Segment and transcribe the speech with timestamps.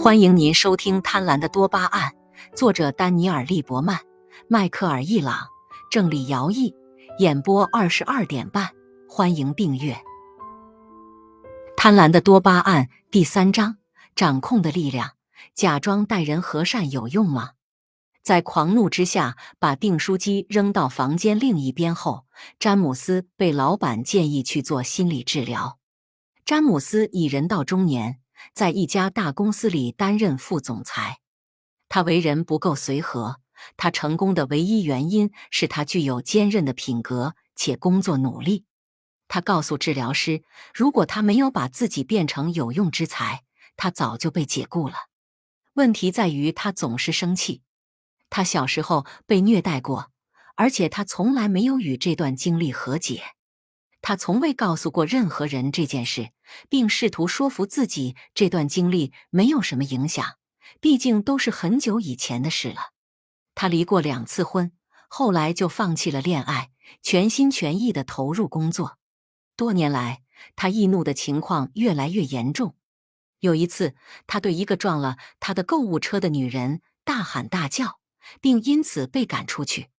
[0.00, 2.08] 欢迎您收听《贪婪的多巴胺》，
[2.56, 3.98] 作者丹尼尔·利伯曼、
[4.48, 5.48] 迈克尔·易朗，
[5.90, 6.72] 郑理尧译，
[7.18, 8.70] 演播二十二点半。
[9.08, 9.92] 欢迎订阅
[11.76, 13.78] 《贪婪的多巴胺》第三章：
[14.14, 15.10] 掌控的力量。
[15.54, 17.50] 假装待人和善有用吗？
[18.22, 22.24] 在狂怒之下把订书机扔到房间另一边后，
[22.60, 25.78] 詹姆斯被老板建议去做心理治疗。
[26.44, 28.20] 詹姆斯已人到中年。
[28.54, 31.18] 在一家大公司里担任副总裁，
[31.88, 33.40] 他为人不够随和。
[33.76, 38.64] 他成功的唯一原因是他具有坚韧的品格且工作努力。
[39.26, 43.42] 他告诉治疗师，如果他没有把自己变成有用之才，
[43.76, 44.94] 他早就被解雇了。
[45.74, 47.62] 问题在于他总是生气。
[48.30, 50.12] 他小时候被虐待过，
[50.54, 53.22] 而且他从来没有与这段经历和解。
[54.08, 56.30] 他从未告诉过任何人这件事，
[56.70, 60.38] 并试图说服自己这段经历没有什么影响，
[60.80, 62.94] 毕竟都是很久以前的事了。
[63.54, 64.72] 他离过两次婚，
[65.10, 66.70] 后来就放弃了恋爱，
[67.02, 68.96] 全心全意的投入工作。
[69.56, 70.22] 多年来，
[70.56, 72.76] 他易怒的情况越来越严重。
[73.40, 73.94] 有一次，
[74.26, 77.98] 他对一个撞了他的购物车的女人大喊大叫，
[78.40, 79.90] 并因此被赶出去。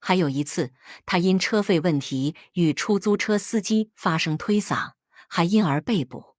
[0.00, 0.72] 还有一次，
[1.06, 4.92] 他因车费问题与出租车司机发生推搡，
[5.28, 6.36] 还因而被捕。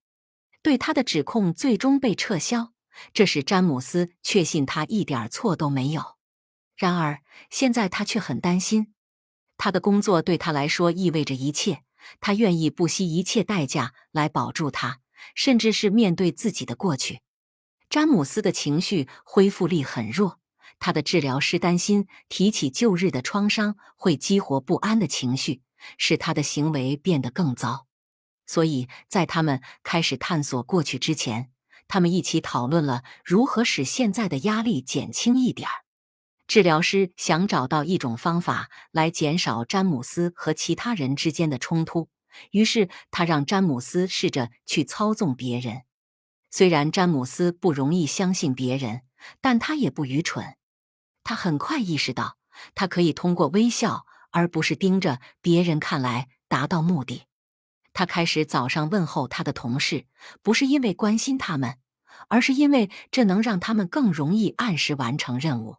[0.61, 2.73] 对他的指控最终被撤销，
[3.13, 6.17] 这使詹姆斯确信他一点错都没有。
[6.75, 8.93] 然而，现在他却很担心。
[9.57, 11.83] 他的工作对他来说意味着一切，
[12.21, 15.01] 他愿意不惜一切代价来保住他，
[15.35, 17.19] 甚至是面对自己的过去。
[17.89, 20.38] 詹姆斯的情绪恢复力很弱。
[20.77, 25.61] 他的治疗师担心提起旧日的创伤会激活不安的情绪，
[25.97, 27.87] 使他的行为变得更糟。
[28.45, 31.51] 所以在他们开始探索过去之前，
[31.87, 35.85] 他们一起讨论了如何使现在的压力减轻一点儿。
[36.47, 42.09] 治疗师想找到一种方法来减少詹姆斯和其他人之间的冲突，
[42.49, 45.83] 于是他让詹姆斯试着去操纵别人。
[46.49, 49.01] 虽然詹姆斯不容易相信别人，
[49.41, 50.55] 但他也不愚蠢。
[51.29, 52.37] 他很快意识到，
[52.73, 57.25] 他可以通过微笑而不是盯着别人看来达到目的。
[57.93, 60.07] 他开始早上问候他的同事，
[60.41, 61.77] 不是因为关心他们，
[62.29, 65.77] 而是因为这能让他们更容易按时完成任务。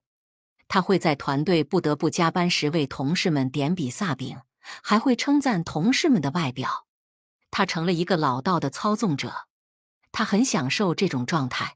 [0.68, 4.38] 他会在团队不得不加班时为同事们点比萨饼，
[4.84, 6.86] 还会称赞同事们的外表。
[7.50, 9.48] 他成了一个老道的操纵者，
[10.12, 11.74] 他很享受这种状态，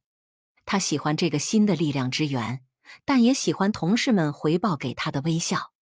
[0.65, 2.61] 他喜欢这个新的力量之源。
[3.05, 5.73] 但也喜欢同事们回报给他的微笑。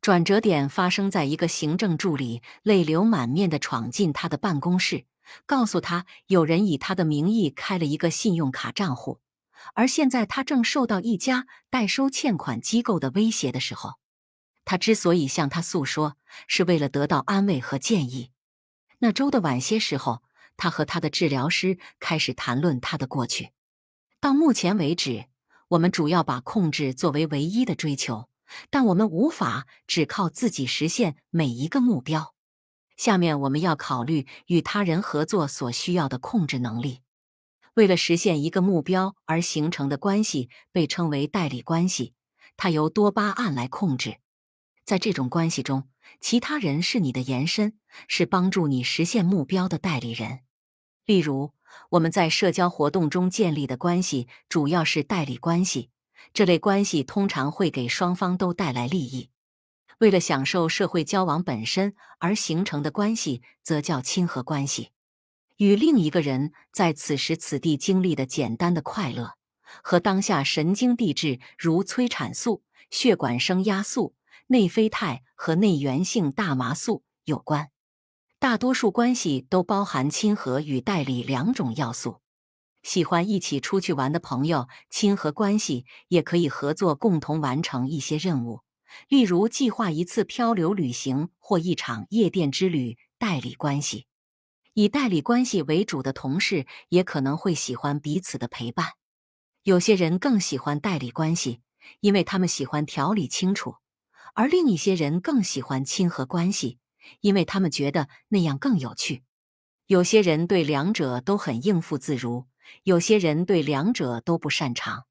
[0.00, 5.04] 转折点发生在一个行政助理泪流满面的闯进他的办公室，
[5.44, 9.18] 告诉他有人以他的名义开了一个信用卡账户，
[9.74, 13.94] 而现在他正受到一家代收欠款机构的威胁的时候。
[14.64, 16.16] 他之所以向他诉说，
[16.46, 18.30] 是为了得到安慰和建议。
[19.00, 20.22] 那周的晚些时候，
[20.56, 23.50] 他和他的治疗师开始谈论他的过去。
[24.20, 25.26] 到目前为止。
[25.68, 28.28] 我们主要把控制作为唯一的追求，
[28.70, 32.34] 但我们无法只靠自己实现每一个目标。
[32.96, 37.02] 下面我们要考虑与他人合作所需要的控制能力。
[37.74, 42.14] 为了实现一个目标而形成的关系被称为代理关系，
[42.56, 44.18] 它由多巴胺来控制。
[44.84, 45.88] 在这种关系中，
[46.20, 50.40] 其他人是你的延伸，是帮助你实现目标的代理人。
[51.08, 51.52] 例如。
[51.90, 55.90] 我们在社交活动中建立的关系主要是代理关系，
[56.34, 59.30] 这类关系通常会给双方都带来利益。
[59.98, 64.90] 为了享受社会交往本身而形成的关系，则叫亲和关系。
[65.58, 69.34] 与另一个人在此时此地经历的简单的快乐，
[69.82, 74.14] 和当下神经递质如催产素、血管升压素、
[74.48, 77.70] 内啡肽和内源性大麻素有关。
[78.40, 82.20] 大多数关系都包含亲和与代理两种要素。
[82.84, 88.60] 喜欢一起出去玩的朋友，亲和关系也可以合作共同完成一些任务，
[89.08, 92.96] 例如计划一次漂流旅行或一场夜店之旅。
[93.18, 94.06] 代理关系，
[94.74, 98.92] 以代理关系为主的同事也可能会喜欢彼此的陪伴。
[99.64, 101.60] 有些人更喜欢代理关系，
[101.98, 103.74] 因为他们喜欢条理清楚，
[104.34, 106.78] 而另一些人更喜欢亲和关系。
[107.20, 109.22] 因为他们觉得那样更有趣。
[109.86, 112.46] 有些人对两者都很应付自如，
[112.82, 115.06] 有些人对两者都不擅长。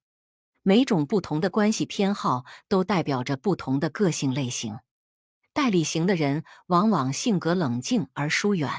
[0.61, 4.79] 每种不同的关系偏好都代表着不同的个性类型。
[5.53, 8.69] 代理型的人往往性格冷静而疏远，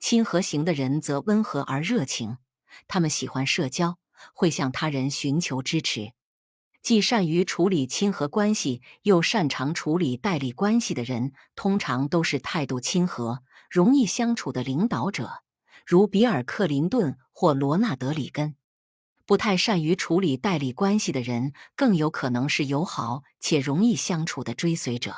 [0.00, 2.38] 亲和型的人则温和而热情。
[2.88, 3.98] 他们喜欢社交，
[4.32, 6.12] 会向他人寻求支持。
[6.84, 15.42] 既善于处理亲和关系，又擅长处理代理关系的人，通常都是态度亲和、容易相处的领导者，
[15.86, 18.56] 如比尔·克林顿或罗纳德·里根。
[19.24, 25.14] 不太善于处理代理关系的人，更有可能是友好且容易相处的追随者。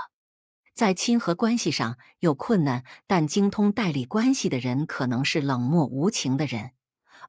[0.73, 6.71] 在亲和关系上有困难，但精通代理关系的人，可能是冷漠无情的人。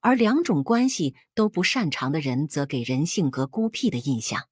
[0.01, 4.43] 而两种关系都不擅长的人，则给人性格孤僻的印象。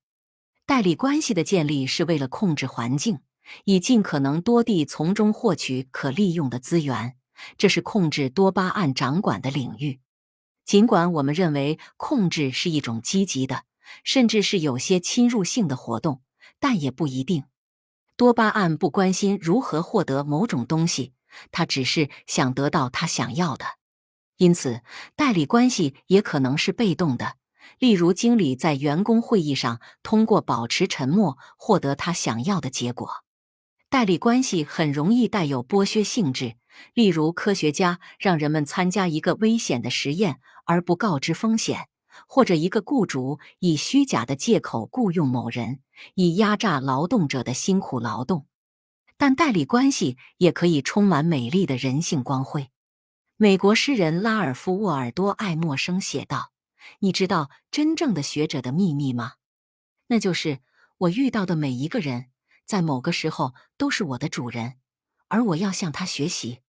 [0.65, 3.19] 代理关系的建立是为了控制环境，
[3.65, 7.15] 以尽可能多地从中获取可利用的资源，
[7.57, 9.99] 这是控制多巴胺掌管的领域。
[10.65, 13.65] 尽管我们认为控制是一种积极的，
[14.03, 16.21] 甚至是有些侵入性的活动，
[16.59, 17.43] 但也不一定。
[18.17, 21.13] 多巴胺不关心如何获得某种东西，
[21.51, 23.65] 它只是想得到他想要的。
[24.37, 24.81] 因此，
[25.15, 27.35] 代理关系也可能是被动的。
[27.79, 33.23] 例如，经理在员工会议上通过保持沉默获得他想要的结果。
[33.89, 36.55] 代理关系很容易带有剥削性质。
[36.93, 41.87] 例如，科学家让人们参加一个危险的实验而不告知风险，
[42.27, 45.79] 或者一个雇主以虚假的借口雇佣某人，
[46.15, 48.45] 以压榨劳动者的辛苦劳动。
[49.17, 52.69] 但代理关系也可以充满美丽的人性光辉。
[53.37, 56.53] 美国诗人拉尔夫·沃尔多·爱默生写道
[56.99, 59.33] ：“你知道真正的学者的秘密吗？
[60.07, 60.59] 那就是
[60.99, 62.27] 我遇到的每一个人，
[62.65, 64.75] 在某个时候都是我的主人，
[65.27, 66.61] 而我要向他学习。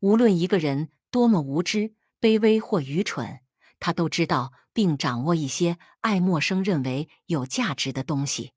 [0.00, 3.38] 无论一个人多么无知、卑微或愚蠢，
[3.78, 8.50] 他都知道并掌握一些爱默生认为有价值的东西。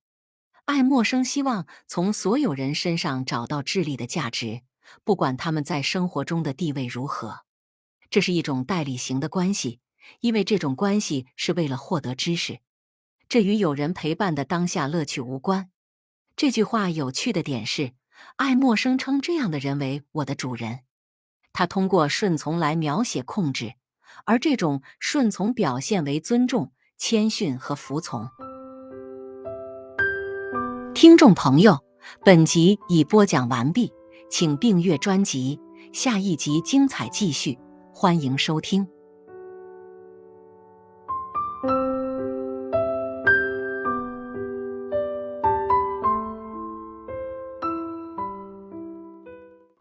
[0.66, 4.62] 爱默生希望从所有人身上找到智力的价值。”
[5.04, 7.40] 不管他们在生活中的地位如何，
[8.10, 9.80] 这是一种代理型的关系，
[10.22, 12.60] 因为这种关系是为了获得知识，
[13.28, 15.70] 这与有人陪伴的当下乐趣无关。
[16.36, 17.94] 这句话有趣的点是，
[18.36, 20.82] 爱默生称这样的人为“我的主人”，
[21.52, 23.74] 他通过顺从来描写控制，
[24.26, 28.30] 而这种顺从表现为尊重、谦逊和服从。
[30.94, 31.84] 听众朋友，
[32.24, 33.92] 本集已播讲完毕。
[34.30, 35.60] 请订阅专辑，
[35.94, 37.58] 下一集精彩继续，
[37.94, 38.86] 欢迎收听。